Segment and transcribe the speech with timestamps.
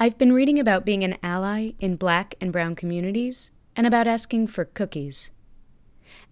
[0.00, 4.46] I've been reading about being an ally in black and brown communities and about asking
[4.46, 5.32] for cookies.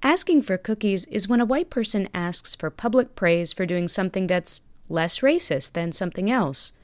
[0.05, 4.29] Asking for cookies is when a white person asks for public praise for doing something
[4.29, 6.75] that's less racist than something else,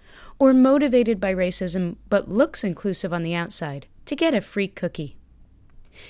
[0.41, 5.17] or motivated by racism but looks inclusive on the outside, to get a free cookie.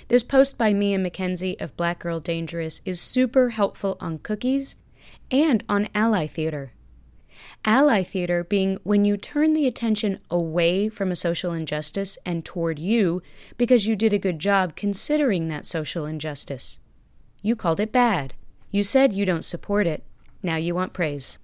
[0.08, 4.76] This post by Mia McKenzie of Black Girl Dangerous is super helpful on cookies
[5.30, 6.72] and on ally theater.
[7.64, 12.78] Ally theater being when you turn the attention away from a social injustice and toward
[12.78, 13.22] you
[13.56, 16.78] because you did a good job considering that social injustice.
[17.42, 18.34] You called it bad.
[18.70, 20.04] You said you don't support it.
[20.42, 21.38] Now you want praise.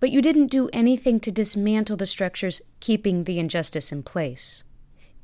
[0.00, 4.64] But you didn't do anything to dismantle the structures keeping the injustice in place.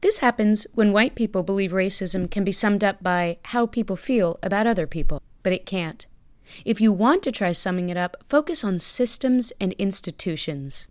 [0.00, 4.38] This happens when white people believe racism can be summed up by how people feel
[4.42, 6.06] about other people, but it can't.
[6.64, 10.88] If you want to try summing it up, focus on systems and institutions.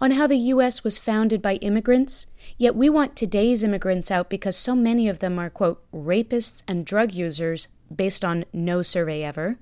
[0.00, 0.82] On how the U.S.
[0.82, 2.26] was founded by immigrants,
[2.58, 6.84] yet we want today's immigrants out because so many of them are, quote, rapists and
[6.84, 9.58] drug users based on no survey ever.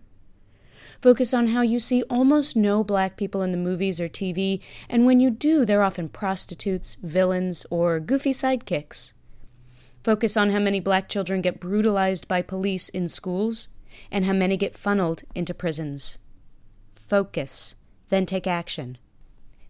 [1.01, 5.05] Focus on how you see almost no black people in the movies or TV, and
[5.05, 9.13] when you do, they're often prostitutes, villains, or goofy sidekicks.
[10.05, 13.69] Focus on how many black children get brutalized by police in schools
[14.11, 16.19] and how many get funneled into prisons.
[16.95, 17.75] Focus,
[18.09, 18.99] then take action.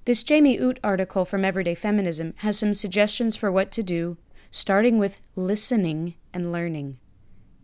[0.04, 4.16] This Jamie Utt article from Everyday Feminism has some suggestions for what to do,
[4.50, 6.98] starting with listening and learning.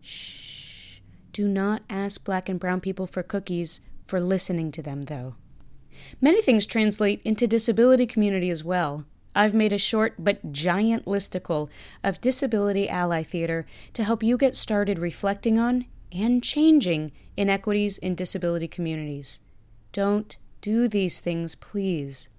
[0.01, 0.99] Shh.
[1.33, 5.35] Do not ask black and brown people for cookies for listening to them, though.
[6.21, 9.05] Many things translate into disability community as well.
[9.35, 11.69] I've made a short but giant listicle
[12.03, 18.15] of disability ally theater to help you get started reflecting on and changing inequities in
[18.15, 19.39] disability communities.
[19.91, 22.29] Don't do these things, please.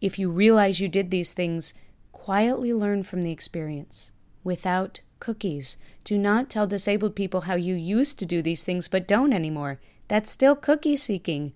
[0.00, 1.74] If you realize you did these things,
[2.12, 5.78] quietly learn from the experience without cookies.
[6.04, 9.80] Do not tell disabled people how you used to do these things but don't anymore.
[10.08, 11.54] That's still cookie seeking.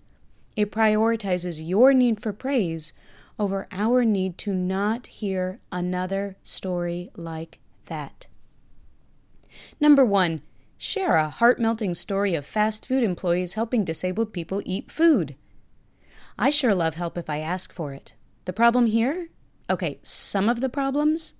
[0.55, 2.93] It prioritizes your need for praise
[3.39, 8.27] over our need to not hear another story like that.
[9.79, 10.41] Number one,
[10.77, 15.35] share a heart melting story of fast food employees helping disabled people eat food.
[16.37, 18.13] I sure love help if I ask for it.
[18.45, 19.29] The problem here?
[19.69, 21.35] Okay, some of the problems?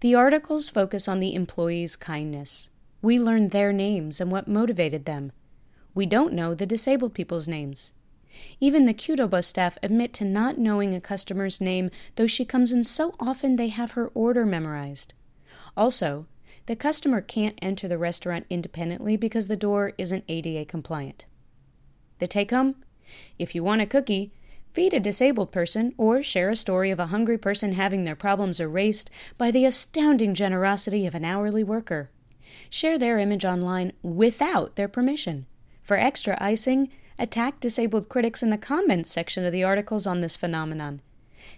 [0.00, 2.70] The articles focus on the employees' kindness.
[3.02, 5.32] We learn their names and what motivated them.
[5.94, 7.92] We don't know the disabled people's names.
[8.60, 12.84] Even the Qdoba staff admit to not knowing a customer's name, though she comes in
[12.84, 15.14] so often they have her order memorized.
[15.76, 16.26] Also,
[16.66, 21.26] the customer can't enter the restaurant independently because the door isn't ADA compliant.
[22.18, 22.76] The take home?
[23.38, 24.32] If you want a cookie,
[24.72, 28.60] feed a disabled person, or share a story of a hungry person having their problems
[28.60, 32.10] erased by the astounding generosity of an hourly worker.
[32.68, 35.46] Share their image online without their permission.
[35.82, 40.36] For extra icing, attack disabled critics in the comments section of the articles on this
[40.36, 41.00] phenomenon.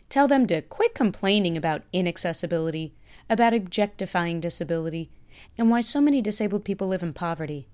[0.09, 2.95] Tell them to quit complaining about inaccessibility,
[3.29, 5.11] about objectifying disability,
[5.57, 7.69] and why so many disabled people live in poverty.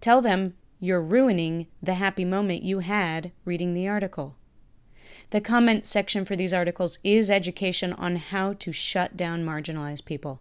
[0.00, 4.36] Tell them you're ruining the happy moment you had reading the article.
[5.30, 10.40] The comment section for these articles is education on how to shut down marginalized people.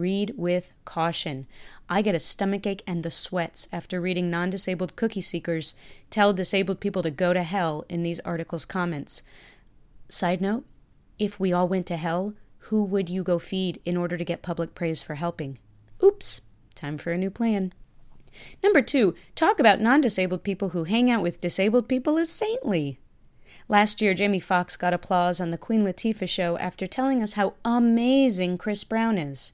[0.00, 1.46] Read with caution.
[1.86, 5.74] I get a stomachache and the sweats after reading non disabled cookie seekers
[6.08, 9.22] tell disabled people to go to hell in these articles' comments.
[10.08, 10.64] Side note
[11.18, 12.32] if we all went to hell,
[12.70, 15.58] who would you go feed in order to get public praise for helping?
[16.02, 16.40] Oops,
[16.74, 17.74] time for a new plan.
[18.62, 22.98] Number two, talk about non disabled people who hang out with disabled people as saintly.
[23.68, 27.52] Last year, Jamie Foxx got applause on the Queen Latifah show after telling us how
[27.66, 29.52] amazing Chris Brown is.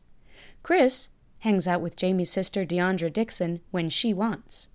[0.66, 4.66] Chris hangs out with Jamie's sister DeOndra Dixon when she wants.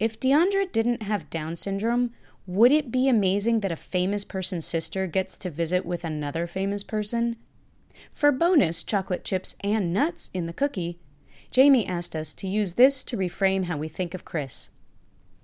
[0.00, 2.10] If DeOndra didn't have Down syndrome,
[2.48, 6.82] would it be amazing that a famous person's sister gets to visit with another famous
[6.82, 7.36] person?
[8.12, 10.98] For bonus chocolate chips and nuts in the cookie,
[11.52, 14.70] Jamie asked us to use this to reframe how we think of Chris.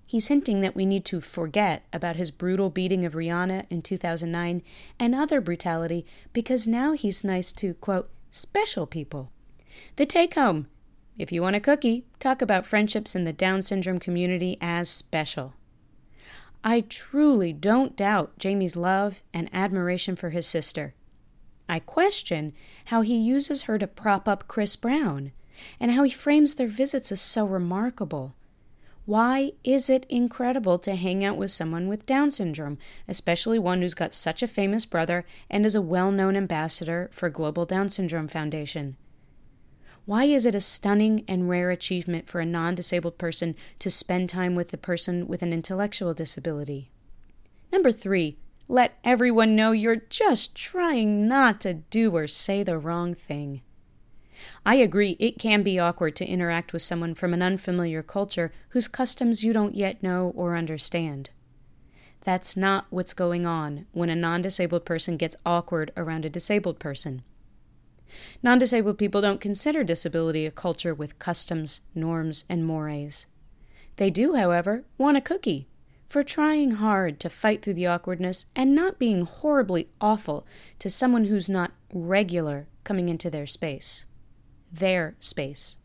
[0.04, 4.64] He's hinting that we need to forget about his brutal beating of Rihanna in 2009
[4.98, 9.30] and other brutality because now he's nice to, quote, special people.
[9.96, 10.68] The take home
[11.20, 15.52] if you want a cookie, talk about friendships in the Down syndrome community as special.
[16.64, 20.94] I truly don't doubt Jamie's love and admiration for his sister.
[21.68, 22.54] I question
[22.86, 25.32] how he uses her to prop up Chris Brown
[25.78, 28.34] and how he frames their visits as so remarkable.
[29.04, 32.78] Why is it incredible to hang out with someone with Down syndrome,
[33.08, 37.28] especially one who's got such a famous brother and is a well known ambassador for
[37.28, 38.96] Global Down Syndrome Foundation?
[40.10, 44.28] Why is it a stunning and rare achievement for a non disabled person to spend
[44.28, 46.90] time with a person with an intellectual disability?
[47.70, 48.36] Number three,
[48.66, 53.62] let everyone know you're just trying not to do or say the wrong thing.
[54.66, 58.88] I agree it can be awkward to interact with someone from an unfamiliar culture whose
[58.88, 61.30] customs you don't yet know or understand.
[62.22, 66.80] That's not what's going on when a non disabled person gets awkward around a disabled
[66.80, 67.22] person.
[68.42, 73.26] Non disabled people don't consider disability a culture with customs, norms, and mores.
[73.96, 75.68] They do, however, want a cookie
[76.08, 80.46] for trying hard to fight through the awkwardness and not being horribly awful
[80.80, 84.06] to someone who's not regular coming into their space
[84.72, 85.78] their space.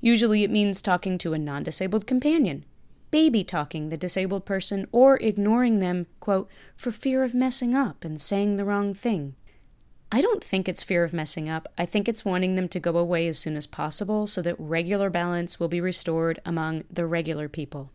[0.00, 2.64] Usually it means talking to a non disabled companion,
[3.10, 8.20] baby talking the disabled person, or ignoring them, quote, for fear of messing up and
[8.20, 9.34] saying the wrong thing.
[10.10, 11.68] I don't think it's fear of messing up.
[11.76, 15.10] I think it's wanting them to go away as soon as possible so that regular
[15.10, 17.90] balance will be restored among the regular people.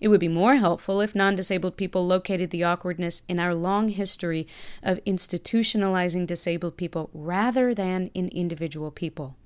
[0.00, 3.90] It would be more helpful if non disabled people located the awkwardness in our long
[3.90, 4.46] history
[4.82, 9.36] of institutionalizing disabled people rather than in individual people.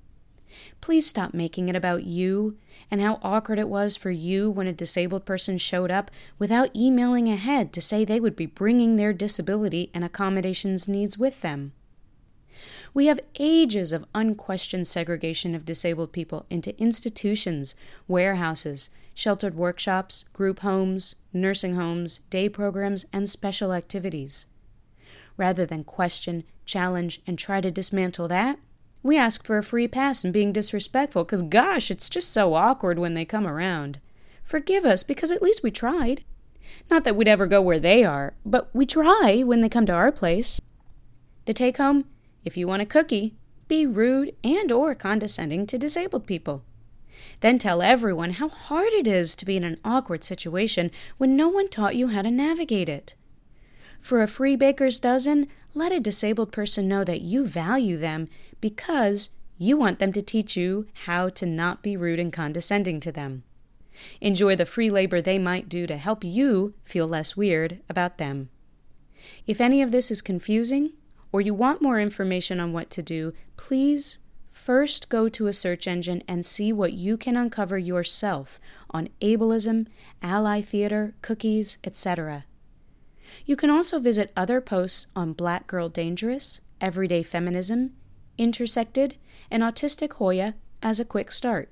[0.81, 2.57] Please stop making it about you
[2.91, 7.29] and how awkward it was for you when a disabled person showed up without emailing
[7.29, 11.73] ahead to say they would be bringing their disability and accommodations needs with them.
[12.93, 17.75] We have ages of unquestioned segregation of disabled people into institutions,
[18.07, 24.45] warehouses, sheltered workshops, group homes, nursing homes, day programs, and special activities.
[25.37, 28.59] Rather than question, challenge, and try to dismantle that,
[29.03, 32.97] we ask for a free pass and being disrespectful because, gosh, it's just so awkward
[32.97, 33.99] when they come around.
[34.43, 36.23] Forgive us because at least we tried.
[36.89, 39.93] Not that we'd ever go where they are, but we try when they come to
[39.93, 40.59] our place.
[41.45, 42.05] The take home
[42.45, 43.35] if you want a cookie,
[43.67, 46.63] be rude and or condescending to disabled people.
[47.39, 51.47] Then tell everyone how hard it is to be in an awkward situation when no
[51.47, 53.15] one taught you how to navigate it.
[54.01, 58.27] For a free baker's dozen, let a disabled person know that you value them
[58.61, 63.11] because you want them to teach you how to not be rude and condescending to
[63.11, 63.43] them.
[64.21, 68.49] Enjoy the free labor they might do to help you feel less weird about them.
[69.47, 70.93] If any of this is confusing,
[71.31, 74.19] or you want more information on what to do, please
[74.51, 78.59] first go to a search engine and see what you can uncover yourself
[78.91, 79.87] on ableism,
[80.21, 82.45] ally theater, cookies, etc.
[83.45, 87.91] You can also visit other posts on Black Girl Dangerous, Everyday Feminism,
[88.37, 89.17] Intersected,
[89.51, 91.69] and Autistic Hoya as a quick start.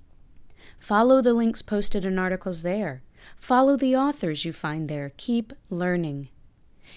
[0.79, 3.03] Follow the links posted in articles there.
[3.37, 5.11] Follow the authors you find there.
[5.17, 6.29] Keep learning.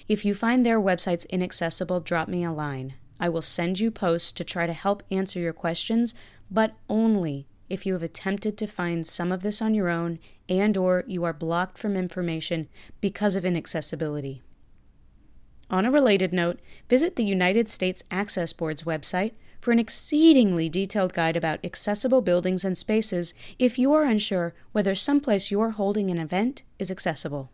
[0.08, 2.94] If you find their websites inaccessible, drop me a line.
[3.20, 6.14] I will send you posts to try to help answer your questions,
[6.50, 10.18] but only if you have attempted to find some of this on your own
[10.48, 12.68] and or you are blocked from information
[13.00, 14.42] because of inaccessibility.
[15.70, 21.14] On a related note, visit the United States Access Board's website for an exceedingly detailed
[21.14, 26.18] guide about accessible buildings and spaces if you are unsure whether someplace you're holding an
[26.18, 27.50] event is accessible.